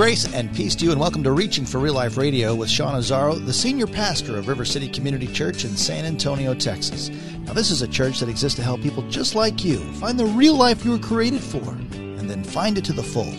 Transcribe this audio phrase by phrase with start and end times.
[0.00, 2.94] Grace and peace to you, and welcome to Reaching for Real Life Radio with Sean
[2.94, 7.10] Azzaro, the senior pastor of River City Community Church in San Antonio, Texas.
[7.40, 10.24] Now, this is a church that exists to help people just like you find the
[10.24, 13.30] real life you were created for, and then find it to the full.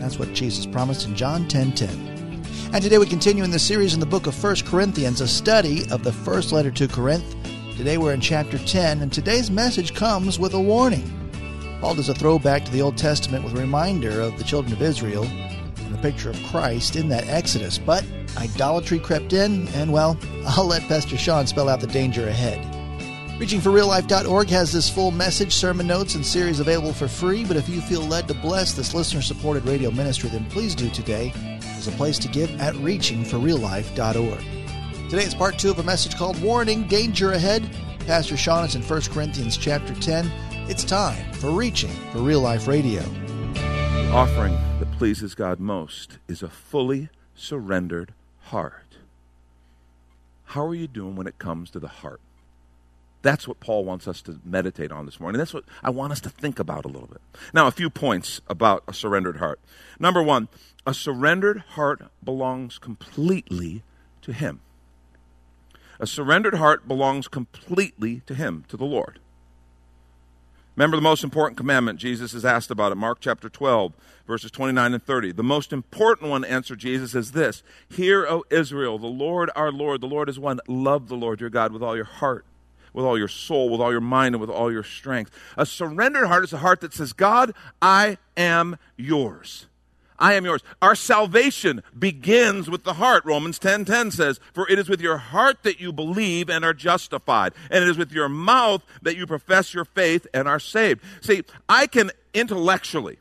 [0.00, 1.90] That's what Jesus promised in John 10 10.
[2.72, 5.86] And today we continue in the series in the book of 1 Corinthians, a study
[5.90, 7.36] of the first letter to Corinth.
[7.76, 11.04] Today we're in chapter 10, and today's message comes with a warning.
[11.82, 14.80] Paul does a throwback to the Old Testament with a reminder of the children of
[14.80, 15.28] Israel
[15.92, 18.04] the picture of Christ in that Exodus, but
[18.36, 22.64] idolatry crept in, and well, I'll let Pastor Sean spell out the danger ahead.
[23.38, 27.80] ReachingForRealLife.org has this full message, sermon notes, and series available for free, but if you
[27.80, 31.32] feel led to bless this listener supported radio ministry, then please do today.
[31.60, 34.44] There's a place to give at ReachingForRealLife.org.
[35.08, 37.70] Today is part two of a message called Warning Danger Ahead.
[38.06, 40.30] Pastor Sean is in 1 Corinthians chapter 10.
[40.68, 43.02] It's time for Reaching for Real Life Radio.
[44.12, 44.54] Offering
[44.98, 48.12] pleases God most is a fully surrendered
[48.46, 48.96] heart.
[50.46, 52.20] How are you doing when it comes to the heart?
[53.22, 55.38] That's what Paul wants us to meditate on this morning.
[55.38, 57.20] That's what I want us to think about a little bit.
[57.54, 59.60] Now, a few points about a surrendered heart.
[60.00, 60.48] Number one,
[60.84, 63.84] a surrendered heart belongs completely
[64.22, 64.62] to Him.
[66.00, 69.20] A surrendered heart belongs completely to Him, to the Lord.
[70.78, 73.94] Remember the most important commandment Jesus is asked about it, Mark chapter 12,
[74.28, 75.32] verses 29 and 30.
[75.32, 80.00] The most important one, answered Jesus, is this Hear, O Israel, the Lord our Lord,
[80.00, 80.60] the Lord is one.
[80.68, 82.44] Love the Lord your God with all your heart,
[82.92, 85.32] with all your soul, with all your mind, and with all your strength.
[85.56, 89.66] A surrendered heart is a heart that says, God, I am yours.
[90.18, 90.62] I am yours.
[90.82, 93.24] Our salvation begins with the heart.
[93.24, 96.64] Romans 10:10 10, 10 says, "For it is with your heart that you believe and
[96.64, 100.60] are justified, and it is with your mouth that you profess your faith and are
[100.60, 103.18] saved." See, I can intellectually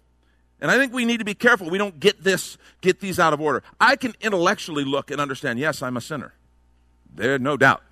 [0.59, 3.33] and I think we need to be careful we don't get this get these out
[3.33, 3.63] of order.
[3.79, 6.33] I can intellectually look and understand, yes, I'm a sinner.
[7.13, 7.83] There's no doubt.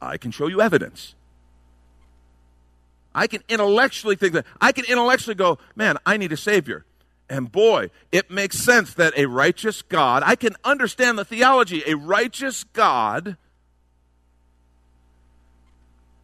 [0.00, 1.14] I can show you evidence.
[3.14, 6.84] I can intellectually think that I can intellectually go, man, I need a savior.
[7.30, 11.94] And boy, it makes sense that a righteous God, I can understand the theology, a
[11.94, 13.36] righteous God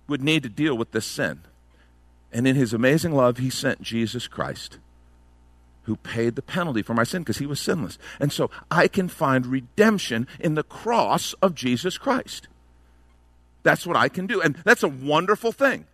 [0.09, 1.41] would need to deal with this sin.
[2.33, 4.79] And in his amazing love, he sent Jesus Christ,
[5.83, 7.99] who paid the penalty for my sin because he was sinless.
[8.19, 12.49] And so I can find redemption in the cross of Jesus Christ.
[13.63, 14.41] That's what I can do.
[14.41, 15.87] And that's a wonderful thing.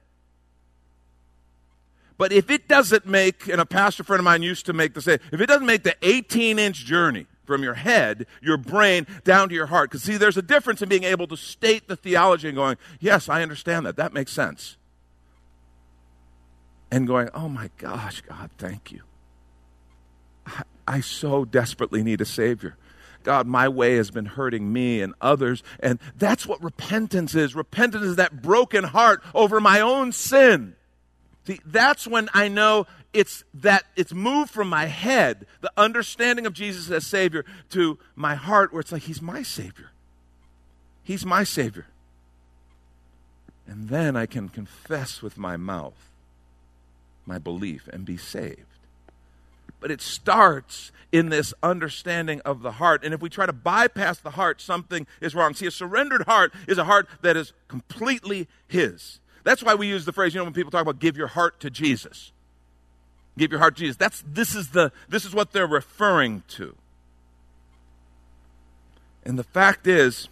[2.20, 5.00] But if it doesn't make, and a pastor friend of mine used to make the
[5.00, 9.48] say, if it doesn't make the 18 inch journey from your head, your brain, down
[9.48, 12.48] to your heart, because see, there's a difference in being able to state the theology
[12.48, 13.97] and going, yes, I understand that.
[13.97, 14.76] That makes sense.
[16.91, 19.00] And going, oh my gosh, God, thank you.
[20.44, 22.76] I, I so desperately need a Savior.
[23.22, 25.62] God, my way has been hurting me and others.
[25.82, 27.54] And that's what repentance is.
[27.54, 30.76] Repentance is that broken heart over my own sin.
[31.47, 36.53] See, that's when I know it's that it's moved from my head, the understanding of
[36.53, 39.91] Jesus as Savior, to my heart, where it's like He's my Savior.
[41.03, 41.87] He's my Savior.
[43.67, 46.11] And then I can confess with my mouth
[47.27, 48.67] my belief and be saved.
[49.81, 53.05] But it starts in this understanding of the heart.
[53.05, 55.55] And if we try to bypass the heart, something is wrong.
[55.55, 59.21] See, a surrendered heart is a heart that is completely His.
[59.45, 61.61] That's why we use the phrase, you know, when people talk about give your heart
[61.61, 62.33] to Jesus.
[63.39, 63.97] Give your heart to Jesus.
[63.97, 66.75] That's this is the this is what they're referring to.
[69.25, 70.28] And the fact is,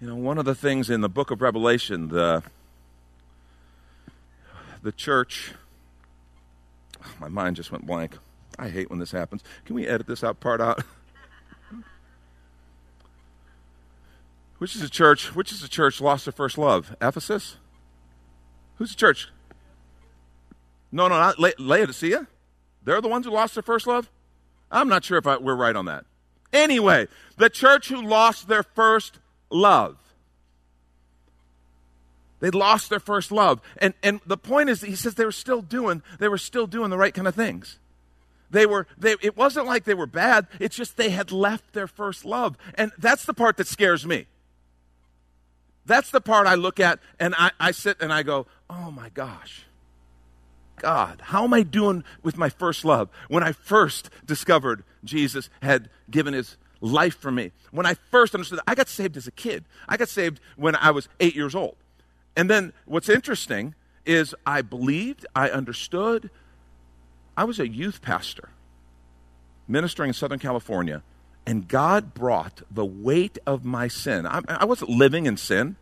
[0.00, 2.42] you know, one of the things in the book of Revelation, the
[4.82, 5.54] the church
[7.04, 8.16] oh, my mind just went blank.
[8.58, 9.42] I hate when this happens.
[9.64, 10.82] Can we edit this out part out?
[14.58, 15.34] Which is a church?
[15.34, 16.96] Which is a church lost their first love?
[17.00, 17.56] Ephesus.
[18.76, 19.28] Who's the church?
[20.92, 22.26] No, no, not La- Laodicea.
[22.84, 24.10] They're the ones who lost their first love.
[24.70, 26.04] I'm not sure if I, we're right on that.
[26.52, 29.18] Anyway, the church who lost their first
[29.50, 29.98] love.
[32.40, 33.60] They lost their first love.
[33.78, 36.90] And, and the point is, he says they were still doing, they were still doing
[36.90, 37.78] the right kind of things.
[38.50, 40.46] They were, they, it wasn't like they were bad.
[40.60, 42.56] It's just they had left their first love.
[42.74, 44.26] And that's the part that scares me.
[45.86, 49.08] That's the part I look at and I, I sit and I go, oh my
[49.10, 49.64] gosh.
[50.76, 53.08] God, how am I doing with my first love?
[53.28, 58.60] When I first discovered Jesus had given his life for me, when I first understood
[58.66, 59.64] I got saved as a kid.
[59.88, 61.76] I got saved when I was eight years old.
[62.36, 63.74] And then what's interesting
[64.04, 66.30] is I believed, I understood.
[67.36, 68.50] I was a youth pastor
[69.68, 71.02] ministering in Southern California,
[71.46, 74.26] and God brought the weight of my sin.
[74.26, 75.76] I, I wasn't living in sin,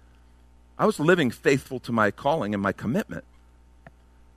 [0.78, 3.24] I was living faithful to my calling and my commitment.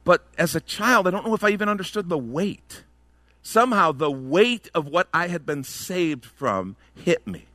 [0.03, 2.83] But as a child, I don't know if I even understood the weight.
[3.41, 7.45] Somehow, the weight of what I had been saved from hit me.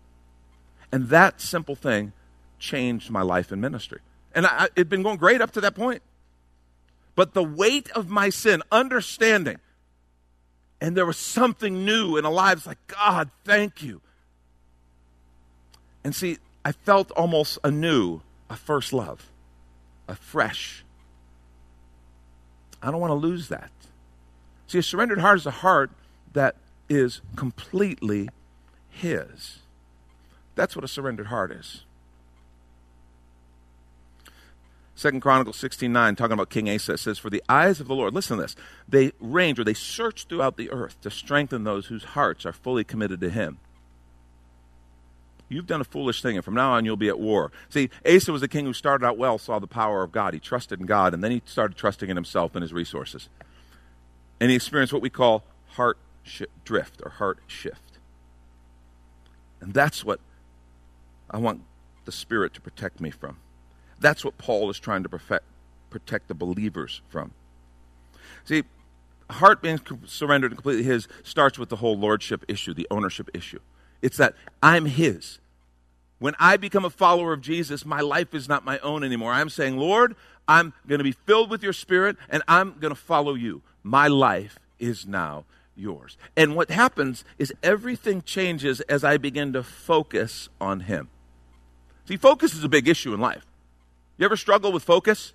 [0.90, 2.12] And that simple thing
[2.58, 4.00] changed my life and ministry.
[4.34, 6.02] And I, it had been going great up to that point.
[7.14, 9.58] But the weight of my sin, understanding,
[10.82, 12.58] and there was something new in a life.
[12.58, 14.02] It's like, God, thank you.
[16.04, 18.20] And see, I felt almost anew
[18.50, 19.30] a first love,
[20.06, 20.84] a fresh
[22.82, 23.70] I don't want to lose that.
[24.66, 25.90] See, a surrendered heart is a heart
[26.32, 26.56] that
[26.88, 28.28] is completely
[28.90, 29.60] His.
[30.56, 31.84] That's what a surrendered heart is.
[35.02, 38.36] Second Chronicles 16:9, talking about King Asa, says, For the eyes of the Lord, listen
[38.36, 38.54] to this,
[38.88, 42.84] they range or they search throughout the earth to strengthen those whose hearts are fully
[42.84, 43.58] committed to him.
[45.48, 47.50] You've done a foolish thing, and from now on you'll be at war.
[47.68, 50.34] See, Asa was the king who started out well, saw the power of God.
[50.34, 53.28] He trusted in God, and then he started trusting in himself and his resources.
[54.38, 57.98] And he experienced what we call heart sh- drift or heart shift.
[59.60, 60.20] And that's what
[61.28, 61.62] I want
[62.04, 63.38] the Spirit to protect me from.
[64.02, 65.44] That's what Paul is trying to perfect,
[65.90, 67.32] protect the believers from.
[68.44, 68.64] See,
[69.30, 73.60] heart being surrendered and completely his starts with the whole lordship issue, the ownership issue.
[74.02, 75.38] It's that I'm his.
[76.18, 79.32] When I become a follower of Jesus, my life is not my own anymore.
[79.32, 80.14] I'm saying, Lord,
[80.46, 83.62] I'm going to be filled with your spirit and I'm going to follow you.
[83.82, 85.44] My life is now
[85.74, 86.16] yours.
[86.36, 91.08] And what happens is everything changes as I begin to focus on him.
[92.06, 93.46] See, focus is a big issue in life.
[94.22, 95.32] You ever struggle with focus?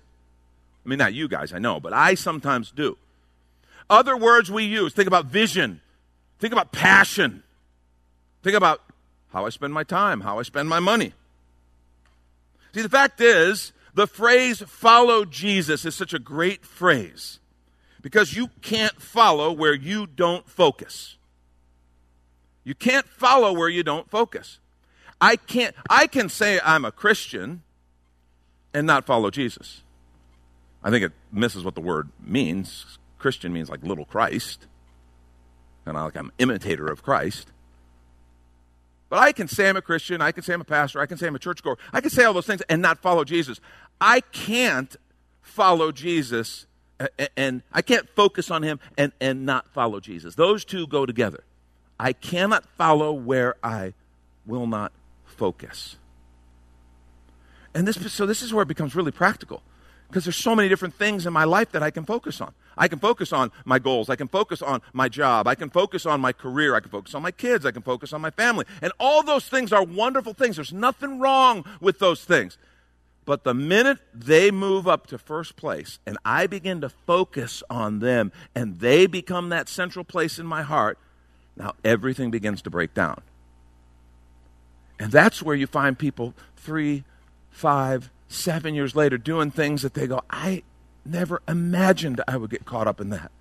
[0.82, 2.96] I mean, not you guys, I know, but I sometimes do.
[3.90, 5.82] Other words we use think about vision,
[6.38, 7.42] think about passion,
[8.42, 8.80] think about
[9.30, 11.12] how I spend my time, how I spend my money.
[12.74, 17.40] See, the fact is, the phrase follow Jesus is such a great phrase
[18.00, 21.18] because you can't follow where you don't focus.
[22.64, 24.60] You can't follow where you don't focus.
[25.20, 27.64] I can't I can say I'm a Christian
[28.74, 29.82] and not follow Jesus.
[30.82, 32.98] I think it misses what the word means.
[33.18, 34.66] Christian means like little Christ.
[35.86, 37.48] And I like I'm imitator of Christ.
[39.08, 41.16] But I can say I'm a Christian, I can say I'm a pastor, I can
[41.16, 43.58] say I'm a churchgoer, I can say all those things and not follow Jesus.
[44.00, 44.94] I can't
[45.40, 46.66] follow Jesus
[47.36, 50.34] and I can't focus on him and, and not follow Jesus.
[50.34, 51.44] Those two go together.
[51.98, 53.94] I cannot follow where I
[54.46, 54.92] will not
[55.24, 55.96] focus.
[57.78, 59.62] And this so this is where it becomes really practical
[60.08, 62.52] because there's so many different things in my life that I can focus on.
[62.76, 64.10] I can focus on my goals.
[64.10, 65.46] I can focus on my job.
[65.46, 66.74] I can focus on my career.
[66.74, 67.64] I can focus on my kids.
[67.64, 68.64] I can focus on my family.
[68.82, 70.56] And all those things are wonderful things.
[70.56, 72.58] There's nothing wrong with those things.
[73.24, 78.00] But the minute they move up to first place and I begin to focus on
[78.00, 80.98] them and they become that central place in my heart,
[81.56, 83.20] now everything begins to break down.
[84.98, 87.04] And that's where you find people three,
[87.58, 90.62] five, seven years later doing things that they go, I
[91.04, 93.32] never imagined I would get caught up in that.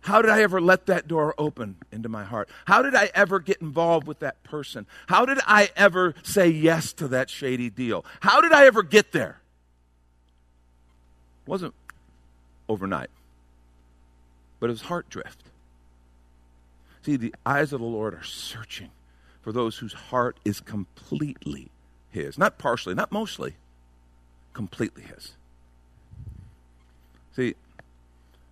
[0.00, 2.48] How did I ever let that door open into my heart?
[2.64, 4.86] How did I ever get involved with that person?
[5.08, 8.04] How did I ever say yes to that shady deal?
[8.20, 9.40] How did I ever get there?
[11.44, 11.74] It wasn't
[12.68, 13.10] overnight,
[14.58, 15.44] but it was heart drift.
[17.02, 18.90] See, the eyes of the Lord are searching
[19.42, 21.70] for those whose heart is completely
[22.16, 22.38] His.
[22.38, 23.56] Not partially, not mostly,
[24.52, 25.34] completely His.
[27.34, 27.54] See,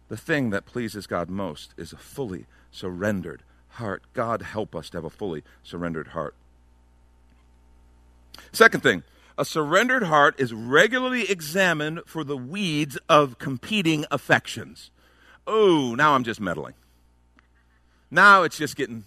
[0.08, 4.02] the thing that pleases God most is a fully surrendered heart.
[4.12, 6.34] God help us to have a fully surrendered heart.
[8.52, 9.02] Second thing,
[9.38, 14.90] a surrendered heart is regularly examined for the weeds of competing affections.
[15.46, 16.74] Oh, now I'm just meddling.
[18.10, 19.04] Now it's just getting.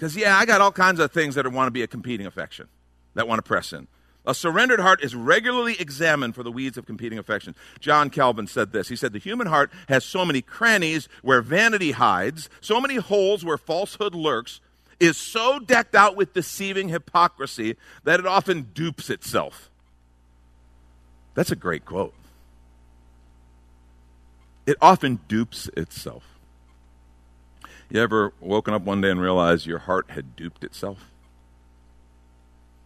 [0.00, 2.68] Because, yeah, I got all kinds of things that want to be a competing affection,
[3.12, 3.86] that want to press in.
[4.24, 7.54] A surrendered heart is regularly examined for the weeds of competing affections.
[7.80, 8.88] John Calvin said this.
[8.88, 13.44] He said, The human heart has so many crannies where vanity hides, so many holes
[13.44, 14.62] where falsehood lurks,
[14.98, 19.68] is so decked out with deceiving hypocrisy that it often dupes itself.
[21.34, 22.14] That's a great quote.
[24.64, 26.39] It often dupes itself.
[27.90, 31.10] You ever woken up one day and realized your heart had duped itself?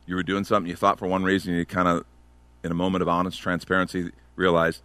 [0.07, 2.05] you were doing something you thought for one reason, you kind of,
[2.63, 4.83] in a moment of honest transparency, realized,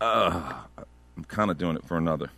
[0.00, 0.52] uh,
[1.16, 2.30] I'm kind of doing it for another.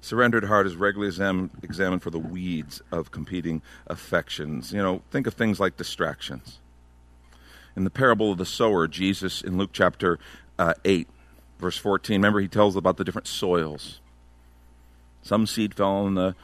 [0.00, 4.72] surrendered heart is regularly exam- examined for the weeds of competing affections.
[4.72, 6.58] You know, think of things like distractions.
[7.74, 10.18] In the parable of the sower, Jesus in Luke chapter
[10.58, 11.08] uh, 8,
[11.58, 14.00] verse 14, remember he tells about the different soils.
[15.22, 16.34] Some seed fell on the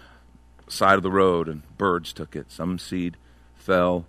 [0.69, 2.51] side of the road and birds took it.
[2.51, 3.17] Some seed
[3.57, 4.07] fell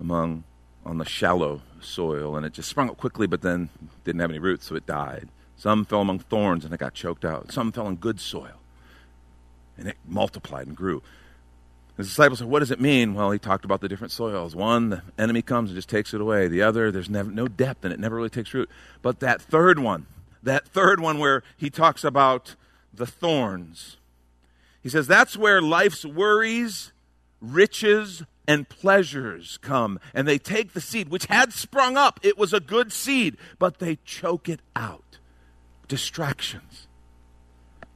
[0.00, 0.44] among
[0.84, 3.68] on the shallow soil and it just sprung up quickly but then
[4.04, 5.28] didn't have any roots so it died.
[5.56, 7.50] Some fell among thorns and it got choked out.
[7.52, 8.60] Some fell in good soil
[9.76, 11.02] and it multiplied and grew.
[11.96, 13.14] His disciples said, What does it mean?
[13.14, 14.54] Well, he talked about the different soils.
[14.54, 16.46] One, the enemy comes and just takes it away.
[16.46, 18.70] The other, there's never, no depth and it never really takes root.
[19.00, 20.06] But that third one,
[20.42, 22.54] that third one where he talks about
[22.96, 23.96] the thorns,
[24.82, 26.92] he says that's where life's worries,
[27.40, 29.98] riches, and pleasures come.
[30.14, 32.20] And they take the seed, which had sprung up.
[32.22, 35.18] It was a good seed, but they choke it out.
[35.88, 36.86] Distractions.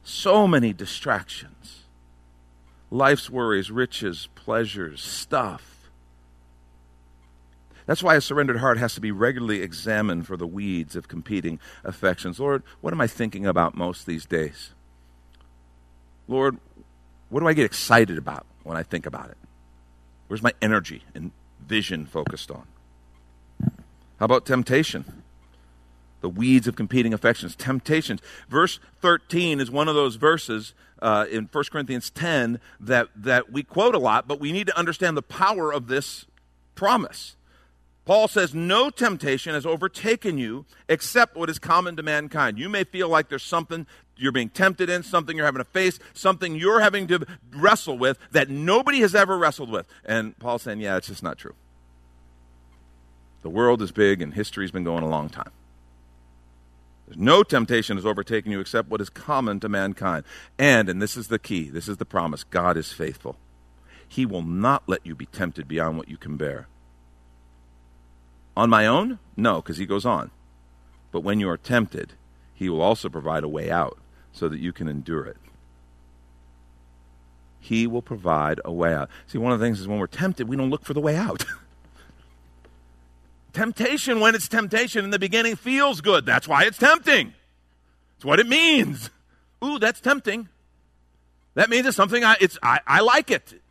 [0.03, 1.85] So many distractions.
[2.89, 5.89] Life's worries, riches, pleasures, stuff.
[7.85, 11.59] That's why a surrendered heart has to be regularly examined for the weeds of competing
[11.83, 12.39] affections.
[12.39, 14.71] Lord, what am I thinking about most these days?
[16.31, 16.57] Lord,
[17.27, 19.37] what do I get excited about when I think about it?
[20.27, 21.31] Where's my energy and
[21.67, 22.65] vision focused on?
[24.17, 25.23] How about temptation?
[26.21, 27.53] The weeds of competing affections.
[27.53, 28.21] Temptations.
[28.47, 33.61] Verse 13 is one of those verses uh, in 1 Corinthians 10 that, that we
[33.61, 36.27] quote a lot, but we need to understand the power of this
[36.75, 37.35] promise.
[38.05, 42.57] Paul says, No temptation has overtaken you except what is common to mankind.
[42.57, 43.85] You may feel like there's something
[44.21, 48.17] you're being tempted in, something you're having to face, something you're having to wrestle with
[48.31, 49.87] that nobody has ever wrestled with.
[50.05, 51.55] And Paul's saying, Yeah, it's just not true.
[53.41, 55.51] The world is big and history's been going a long time.
[57.07, 60.23] There's no temptation has overtaken you except what is common to mankind.
[60.57, 63.35] And, and this is the key, this is the promise God is faithful.
[64.07, 66.67] He will not let you be tempted beyond what you can bear.
[68.55, 69.19] On my own?
[69.35, 70.31] No, because he goes on.
[71.11, 72.13] But when you are tempted,
[72.53, 73.97] he will also provide a way out
[74.31, 75.37] so that you can endure it.
[77.59, 79.09] He will provide a way out.
[79.27, 81.15] See, one of the things is when we're tempted, we don't look for the way
[81.15, 81.45] out.
[83.53, 86.25] temptation, when it's temptation in the beginning, feels good.
[86.25, 87.33] That's why it's tempting.
[88.15, 89.11] It's what it means.
[89.63, 90.49] Ooh, that's tempting.
[91.53, 93.61] That means it's something I, it's, I, I like it.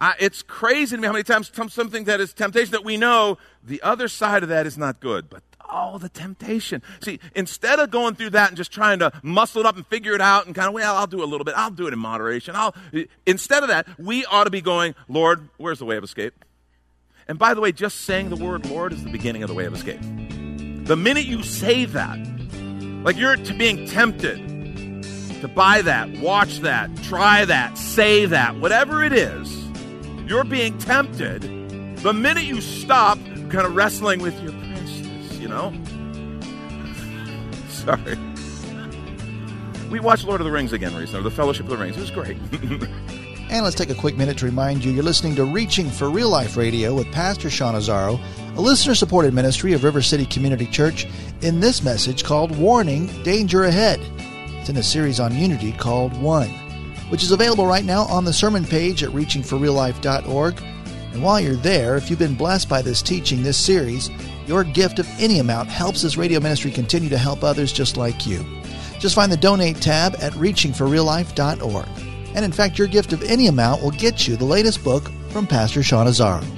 [0.00, 3.38] I, it's crazy to me how many times something that is temptation that we know
[3.64, 5.28] the other side of that is not good.
[5.28, 6.82] But oh, the temptation.
[7.00, 10.14] See, instead of going through that and just trying to muscle it up and figure
[10.14, 11.54] it out and kind of, well, I'll do a little bit.
[11.56, 12.54] I'll do it in moderation.
[12.56, 12.74] I'll,
[13.26, 16.44] instead of that, we ought to be going, Lord, where's the way of escape?
[17.26, 19.66] And by the way, just saying the word Lord is the beginning of the way
[19.66, 20.00] of escape.
[20.00, 22.18] The minute you say that,
[23.04, 25.02] like you're being tempted
[25.42, 29.54] to buy that, watch that, try that, say that, whatever it is,
[30.26, 31.42] you're being tempted.
[31.98, 33.18] The minute you stop
[33.50, 34.52] kind of wrestling with your
[35.48, 35.72] you know?
[37.68, 38.18] Sorry.
[39.90, 41.96] We watched Lord of the Rings again recently, The Fellowship of the Rings.
[41.96, 42.36] It was great.
[43.50, 46.28] and let's take a quick minute to remind you you're listening to Reaching for Real
[46.28, 48.20] Life Radio with Pastor Sean Azzaro,
[48.56, 51.06] a listener supported ministry of River City Community Church,
[51.40, 54.00] in this message called Warning Danger Ahead.
[54.60, 56.50] It's in a series on unity called One,
[57.08, 60.62] which is available right now on the sermon page at reachingforreallife.org.
[61.12, 64.10] And while you're there, if you've been blessed by this teaching, this series,
[64.46, 68.26] your gift of any amount helps this radio ministry continue to help others just like
[68.26, 68.44] you.
[68.98, 71.88] Just find the donate tab at reachingforreallife.org.
[72.34, 75.46] And in fact, your gift of any amount will get you the latest book from
[75.46, 76.57] Pastor Sean Azzaro.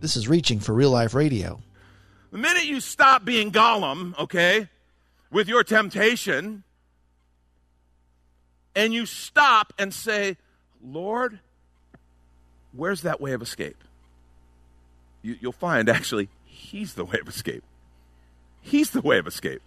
[0.00, 1.60] This is Reaching for Real Life Radio.
[2.32, 4.66] The minute you stop being Gollum, okay,
[5.30, 6.64] with your temptation,
[8.74, 10.38] and you stop and say,
[10.82, 11.40] Lord,
[12.72, 13.76] where's that way of escape?
[15.20, 17.62] You, will find actually He's the way of escape.
[18.62, 19.60] He's the way of escape.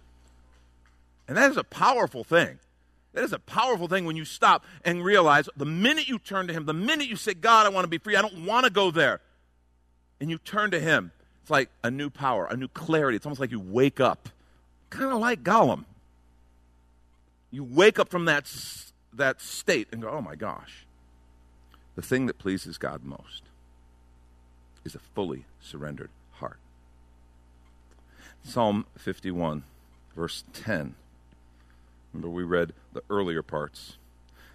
[1.28, 2.58] And that is a powerful thing.
[3.12, 6.52] That is a powerful thing when you stop and realize the minute you turn to
[6.52, 8.70] Him, the minute you say, God, I want to be free, I don't want to
[8.70, 9.20] go there,
[10.24, 11.12] and you turn to Him,
[11.42, 13.16] it's like a new power, a new clarity.
[13.16, 14.30] It's almost like you wake up,
[14.88, 15.84] kind of like Gollum.
[17.50, 18.50] You wake up from that,
[19.12, 20.86] that state and go, oh my gosh.
[21.94, 23.42] The thing that pleases God most
[24.82, 26.56] is a fully surrendered heart.
[28.42, 29.64] Psalm 51,
[30.16, 30.94] verse 10.
[32.14, 33.98] Remember, we read the earlier parts.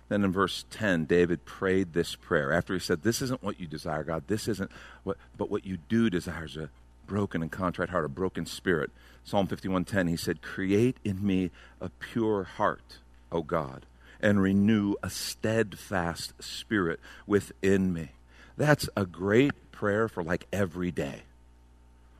[0.09, 3.67] Then in verse 10, David prayed this prayer after he said, This isn't what you
[3.67, 4.23] desire, God.
[4.27, 4.71] This isn't
[5.03, 6.69] what, but what you do desire is a
[7.07, 8.91] broken and contrite heart, a broken spirit.
[9.23, 12.97] Psalm 51:10, he said, Create in me a pure heart,
[13.31, 13.85] O God,
[14.19, 18.09] and renew a steadfast spirit within me.
[18.57, 21.21] That's a great prayer for like every day.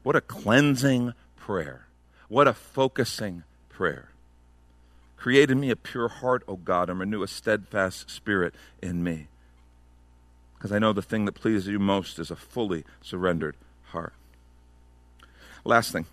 [0.04, 1.88] What a cleansing prayer.
[2.28, 4.10] What a focusing prayer.
[5.20, 9.28] Create in me a pure heart, O God, and renew a steadfast spirit in me.
[10.58, 13.58] Because I know the thing that pleases you most is a fully surrendered
[13.88, 14.14] heart.
[15.66, 16.06] Last thing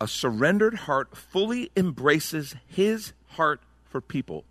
[0.00, 4.44] a surrendered heart fully embraces his heart for people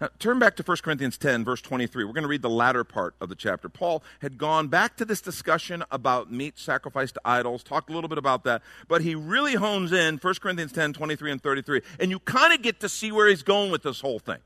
[0.00, 2.04] now, turn back to 1 Corinthians 10, verse 23.
[2.04, 3.68] We're going to read the latter part of the chapter.
[3.68, 8.08] Paul had gone back to this discussion about meat sacrificed to idols, talked a little
[8.08, 11.82] bit about that, but he really hones in 1 Corinthians 10, 23 and 33.
[12.00, 14.38] And you kind of get to see where he's going with this whole thing.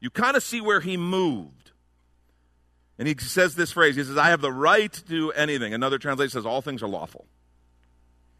[0.00, 1.62] You kind of see where he moved.
[2.98, 5.74] And he says this phrase He says, I have the right to do anything.
[5.74, 7.26] Another translation says, All things are lawful.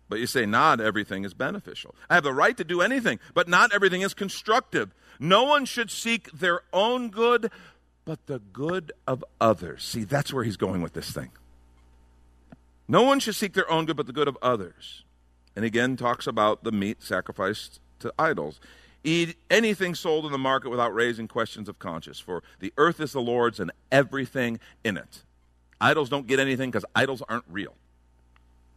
[0.09, 1.95] But you say, Not everything is beneficial.
[2.11, 4.95] I have the right to do anything, but not everything is constructive.
[5.23, 7.53] No one should seek their own good,
[8.05, 9.85] but the good of others.
[9.85, 11.31] See, that's where he's going with this thing.
[12.89, 15.05] No one should seek their own good, but the good of others.
[15.55, 18.59] And again, talks about the meat sacrificed to idols.
[19.05, 23.13] Eat anything sold in the market without raising questions of conscience, for the earth is
[23.13, 25.23] the Lord's and everything in it.
[25.81, 27.77] Idols don't get anything because idols aren't real.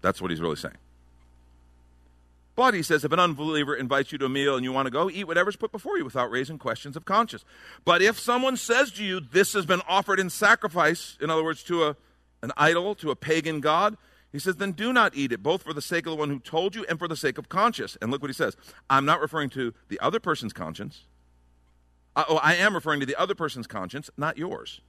[0.02, 0.78] That's what he's really saying.
[2.56, 4.92] But he says, if an unbeliever invites you to a meal and you want to
[4.92, 7.44] go, eat whatever's put before you without raising questions of conscience.
[7.84, 11.64] But if someone says to you, this has been offered in sacrifice, in other words,
[11.64, 11.98] to a,
[12.42, 13.98] an idol, to a pagan god,
[14.32, 16.40] he says, then do not eat it, both for the sake of the one who
[16.40, 17.98] told you and for the sake of conscience.
[18.02, 18.56] And look what he says.
[18.90, 21.04] I'm not referring to the other person's conscience.
[22.16, 24.82] Uh, oh, I am referring to the other person's conscience, not yours.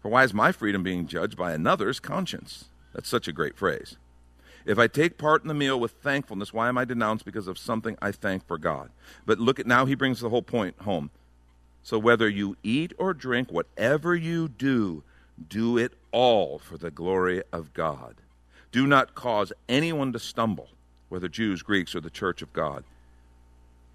[0.00, 2.66] For why is my freedom being judged by another's conscience?
[2.92, 3.96] That's such a great phrase.
[4.64, 7.58] If I take part in the meal with thankfulness, why am I denounced because of
[7.58, 8.90] something I thank for God?
[9.26, 11.10] But look at now, he brings the whole point home.
[11.82, 15.02] So whether you eat or drink, whatever you do,
[15.48, 18.16] do it all for the glory of God.
[18.72, 20.68] Do not cause anyone to stumble,
[21.10, 22.84] whether Jews, Greeks, or the church of God.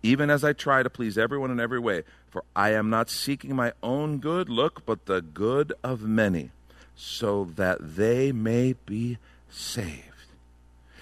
[0.03, 3.55] Even as I try to please everyone in every way, for I am not seeking
[3.55, 6.51] my own good look, but the good of many,
[6.95, 9.17] so that they may be
[9.49, 10.08] saved.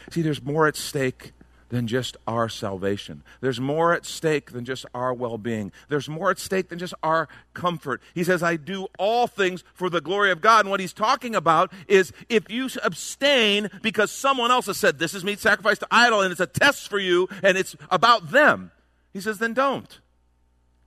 [0.09, 1.33] See, there's more at stake
[1.69, 3.23] than just our salvation.
[3.41, 5.71] There's more at stake than just our well being.
[5.89, 8.01] There's more at stake than just our comfort.
[8.13, 10.61] He says, I do all things for the glory of God.
[10.61, 15.13] And what he's talking about is if you abstain because someone else has said, This
[15.13, 18.71] is meat sacrificed to idol, and it's a test for you, and it's about them,
[19.13, 19.99] he says, Then don't.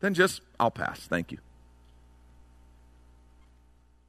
[0.01, 1.01] Then just, I'll pass.
[1.01, 1.39] Thank you.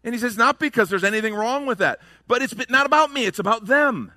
[0.04, 3.26] And he says, Not because there's anything wrong with that, but it's not about me,
[3.26, 4.13] it's about them.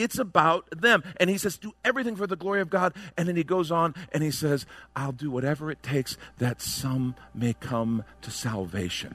[0.00, 1.02] It's about them.
[1.18, 2.94] And he says, Do everything for the glory of God.
[3.16, 7.14] And then he goes on and he says, I'll do whatever it takes that some
[7.34, 9.14] may come to salvation.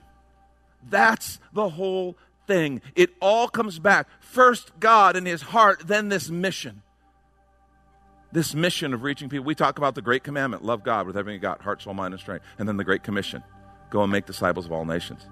[0.87, 2.81] That's the whole thing.
[2.95, 4.07] It all comes back.
[4.19, 6.83] First, God and his heart, then this mission.
[8.31, 9.45] This mission of reaching people.
[9.45, 12.13] We talk about the great commandment love God with everything you got, heart, soul, mind,
[12.13, 12.45] and strength.
[12.59, 13.43] And then the great commission
[13.89, 15.25] go and make disciples of all nations.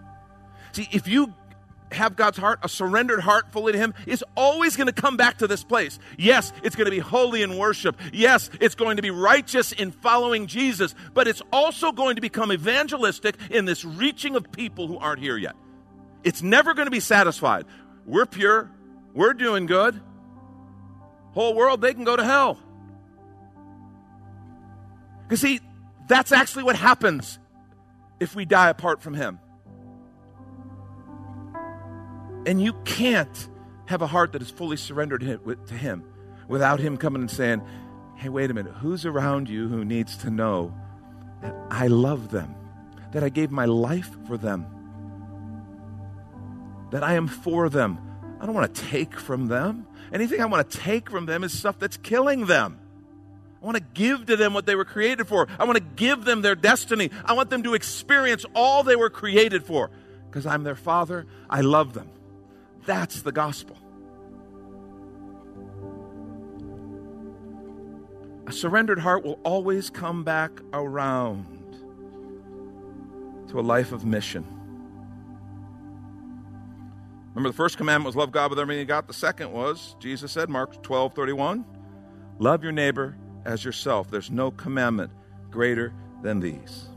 [0.72, 1.34] See, if you
[1.93, 5.39] have God's heart, a surrendered heart fully to Him, is always going to come back
[5.39, 5.99] to this place.
[6.17, 7.97] Yes, it's going to be holy in worship.
[8.12, 12.51] Yes, it's going to be righteous in following Jesus, but it's also going to become
[12.51, 15.56] evangelistic in this reaching of people who aren't here yet.
[16.23, 17.65] It's never going to be satisfied.
[18.06, 18.69] We're pure,
[19.13, 19.99] we're doing good.
[21.34, 22.60] Whole world, they can go to hell.
[25.23, 25.60] Because, see,
[26.08, 27.39] that's actually what happens
[28.19, 29.39] if we die apart from Him.
[32.45, 33.49] And you can't
[33.86, 36.03] have a heart that is fully surrendered to Him
[36.47, 37.62] without Him coming and saying,
[38.15, 40.73] Hey, wait a minute, who's around you who needs to know
[41.41, 42.56] that I love them,
[43.12, 44.65] that I gave my life for them,
[46.91, 47.99] that I am for them?
[48.39, 49.88] I don't want to take from them.
[50.12, 52.79] Anything I want to take from them is stuff that's killing them.
[53.62, 55.47] I want to give to them what they were created for.
[55.58, 57.10] I want to give them their destiny.
[57.23, 59.89] I want them to experience all they were created for
[60.29, 61.25] because I'm their father.
[61.49, 62.10] I love them.
[62.86, 63.78] That's the gospel.
[68.46, 71.46] A surrendered heart will always come back around
[73.50, 74.46] to a life of mission.
[77.34, 79.08] Remember, the first commandment was love God with everything you got.
[79.08, 81.65] The second was, Jesus said, Mark 12 31,
[82.39, 84.12] love your neighbor as yourself.
[84.12, 85.12] There's no commandment
[85.50, 86.89] greater than these.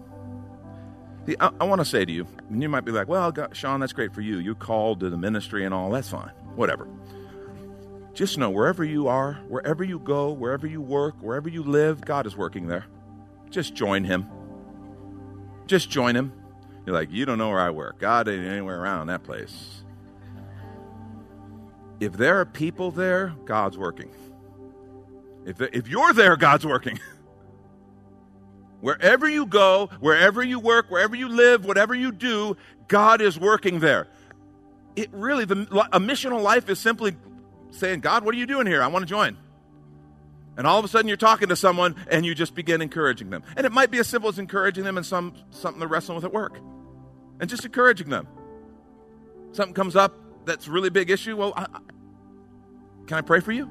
[1.40, 3.80] I, I want to say to you, and you might be like, well, God, Sean,
[3.80, 4.38] that's great for you.
[4.38, 5.90] You called to the ministry and all.
[5.90, 6.30] That's fine.
[6.54, 6.88] Whatever.
[8.14, 12.26] Just know wherever you are, wherever you go, wherever you work, wherever you live, God
[12.26, 12.86] is working there.
[13.50, 14.30] Just join Him.
[15.66, 16.32] Just join Him.
[16.86, 17.98] You're like, you don't know where I work.
[17.98, 19.82] God ain't anywhere around that place.
[21.98, 24.10] If there are people there, God's working.
[25.44, 27.00] If, if you're there, God's working.
[28.80, 32.56] wherever you go, wherever you work, wherever you live, whatever you do,
[32.88, 34.08] God is working there.
[34.94, 37.16] It really, the, a missional life is simply
[37.70, 38.82] saying, God, what are you doing here?
[38.82, 39.36] I want to join.
[40.56, 43.42] And all of a sudden you're talking to someone and you just begin encouraging them.
[43.56, 46.24] And it might be as simple as encouraging them in some, something they're wrestling with
[46.24, 46.58] at work.
[47.38, 48.26] And just encouraging them.
[49.52, 50.14] Something comes up
[50.46, 51.36] that's a really big issue.
[51.36, 51.80] Well, I, I,
[53.06, 53.70] can I pray for you?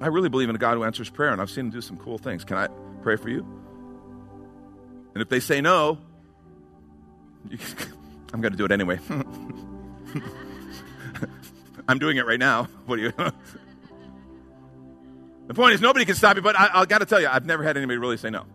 [0.00, 1.98] I really believe in a God who answers prayer, and I've seen him do some
[1.98, 2.42] cool things.
[2.42, 2.68] Can I
[3.00, 3.46] pray for you?
[5.14, 5.98] And if they say no,
[8.32, 8.98] I'm going to do it anyway.
[11.88, 12.68] I'm doing it right now.
[12.86, 13.12] What do you?
[15.46, 17.46] the point is, nobody can stop me, but I, I got to tell you, I've
[17.46, 18.46] never had anybody really say no.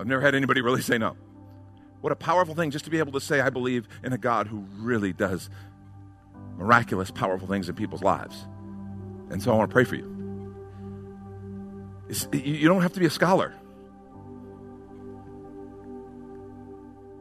[0.00, 1.16] I've never had anybody really say no.
[2.00, 4.46] What a powerful thing just to be able to say, I believe in a God
[4.46, 5.50] who really does
[6.56, 8.46] miraculous, powerful things in people's lives.
[9.30, 10.17] And so I want to pray for you.
[12.32, 13.54] You don't have to be a scholar.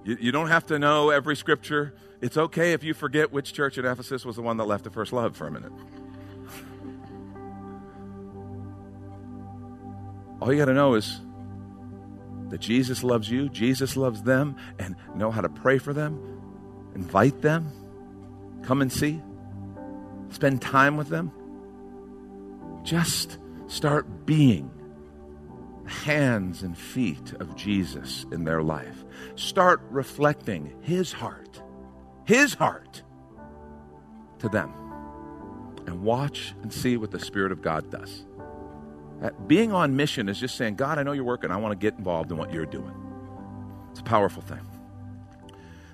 [0.06, 1.93] You, don't have to know every scripture.
[2.21, 4.89] It's okay if you forget which church in Ephesus was the one that left the
[4.89, 5.73] first love for a minute.
[10.39, 11.19] All you got to know is
[12.50, 16.39] that Jesus loves you, Jesus loves them, and know how to pray for them,
[16.95, 17.69] invite them,
[18.63, 19.21] come and see,
[20.30, 21.34] spend time with them.
[22.84, 24.71] Just start being
[25.86, 29.06] hands and feet of Jesus in their life.
[29.36, 31.62] Start reflecting His heart,
[32.25, 33.03] His heart
[34.39, 34.73] to them.
[35.86, 38.25] And watch and see what the Spirit of God does.
[39.47, 41.49] Being on mission is just saying, God, I know you're working.
[41.49, 42.93] I want to get involved in what you're doing.
[43.91, 44.60] It's a powerful thing.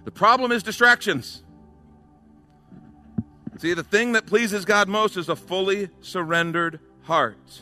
[0.03, 1.43] The problem is distractions.
[3.59, 7.61] See, the thing that pleases God most is a fully surrendered heart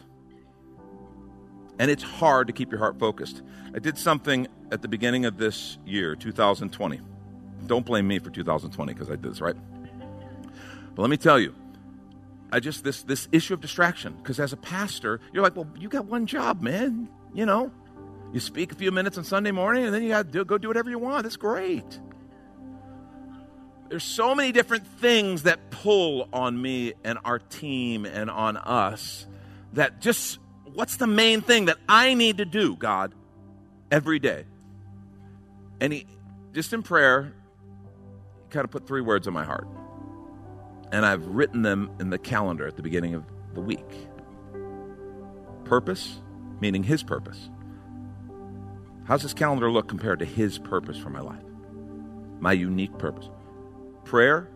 [1.82, 3.42] and it's hard to keep your heart focused.
[3.74, 7.02] I did something at the beginning of this year, 2020.
[7.66, 9.56] Don't blame me for 2020 because I did this, right?
[10.94, 11.56] But let me tell you,
[12.52, 15.90] I just this this issue of distraction because as a pastor, you're like, well, you
[15.90, 17.10] got one job, man.
[17.34, 17.72] You know,
[18.34, 20.68] you speak a few minutes on Sunday morning, and then you got to go do
[20.68, 21.24] whatever you want.
[21.24, 22.00] That's great.
[23.90, 29.26] There's so many different things that pull on me and our team and on us
[29.74, 30.40] that just
[30.74, 33.14] what's the main thing that I need to do, God,
[33.92, 34.46] every day?
[35.80, 36.06] And he,
[36.54, 37.34] just in prayer,
[38.44, 39.68] he kind of put three words on my heart.
[40.92, 44.08] And I've written them in the calendar at the beginning of the week.
[45.64, 46.22] Purpose,
[46.60, 47.50] meaning his purpose.
[49.06, 51.44] How's this calendar look compared to his purpose for my life?
[52.40, 53.30] My unique purpose.
[54.04, 54.50] Prayer,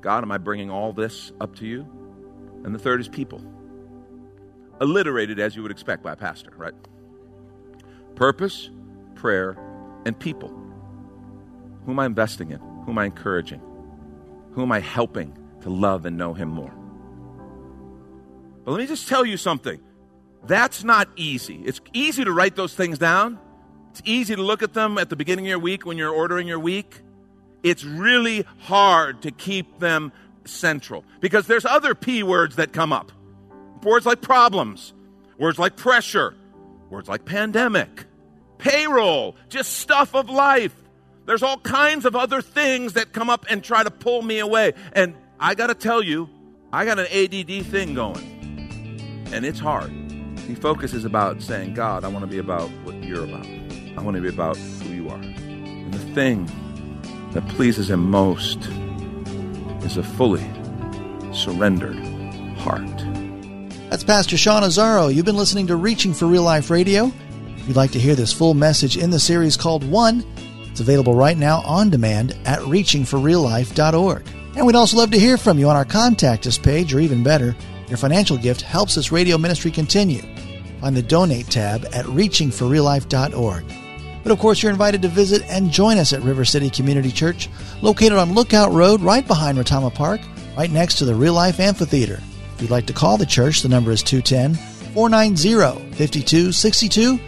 [0.00, 1.86] God, am I bringing all this up to you?
[2.64, 3.42] And the third is people
[4.80, 6.74] alliterated as you would expect by a pastor, right?
[8.14, 8.70] Purpose,
[9.14, 9.56] prayer,
[10.04, 10.48] and people.
[11.84, 12.58] Who am I investing in?
[12.58, 13.60] Who am I encouraging?
[14.52, 16.72] Who am I helping to love and know Him more?
[18.64, 19.80] But let me just tell you something.
[20.46, 21.62] That's not easy.
[21.64, 23.38] It's easy to write those things down.
[23.90, 26.48] It's easy to look at them at the beginning of your week when you're ordering
[26.48, 27.00] your week.
[27.62, 30.12] It's really hard to keep them
[30.44, 33.12] central because there's other P words that come up.
[33.84, 34.94] Words like problems,
[35.38, 36.34] words like pressure,
[36.88, 38.06] words like pandemic,
[38.56, 40.74] payroll, just stuff of life.
[41.26, 44.72] There's all kinds of other things that come up and try to pull me away.
[44.92, 46.30] And I got to tell you,
[46.72, 49.92] I got an ADD thing going, and it's hard.
[50.40, 53.46] See, focus is about saying, God, I want to be about what you're about.
[53.46, 55.20] I want to be about who you are.
[55.20, 56.46] And the thing
[57.32, 58.58] that pleases Him most
[59.84, 60.44] is a fully
[61.32, 61.98] surrendered
[62.58, 63.23] heart.
[63.94, 65.14] That's Pastor Sean Azzaro.
[65.14, 67.12] You've been listening to Reaching for Real Life Radio.
[67.56, 70.24] If you'd like to hear this full message in the series called One,
[70.68, 74.26] it's available right now on demand at reachingforreallife.org.
[74.56, 77.22] And we'd also love to hear from you on our contact us page, or even
[77.22, 77.54] better,
[77.86, 80.22] your financial gift helps this radio ministry continue.
[80.80, 83.64] Find the donate tab at reachingforreallife.org.
[84.24, 87.48] But of course, you're invited to visit and join us at River City Community Church,
[87.80, 90.20] located on Lookout Road right behind Retama Park,
[90.56, 92.20] right next to the Real Life Amphitheater.
[92.54, 94.54] If you'd like to call the church, the number is 210
[94.94, 97.18] 490 5262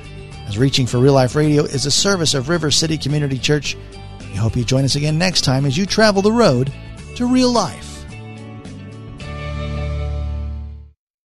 [0.47, 3.77] as Reaching for Real Life Radio is a service of River City Community Church.
[4.21, 6.73] We hope you join us again next time as you travel the road
[7.17, 7.96] to real life.